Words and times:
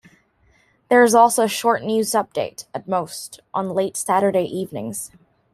There 0.89 1.03
is 1.03 1.13
also 1.13 1.43
a 1.43 1.47
short 1.47 1.83
news 1.83 2.13
update, 2.13 2.65
at 2.73 2.87
most, 2.87 3.39
on 3.53 3.69
late 3.75 3.95
Saturday 3.95 4.45
evenings. 4.45 5.11